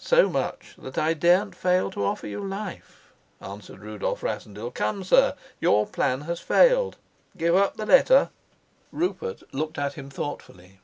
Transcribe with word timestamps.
"So 0.00 0.28
much, 0.28 0.74
that 0.76 0.98
I 0.98 1.14
daren't 1.14 1.54
fail 1.54 1.88
to 1.92 2.04
offer 2.04 2.26
you 2.26 2.40
life," 2.44 3.12
answered 3.40 3.78
Rudolf 3.78 4.24
Rassendyll. 4.24 4.72
"Come, 4.72 5.04
sir, 5.04 5.36
your 5.60 5.86
plan 5.86 6.22
has 6.22 6.40
failed: 6.40 6.96
give 7.36 7.54
up 7.54 7.76
the 7.76 7.86
letter." 7.86 8.30
Rupert 8.90 9.44
looked 9.54 9.78
at 9.78 9.92
him 9.92 10.10
thoughtfully. 10.10 10.80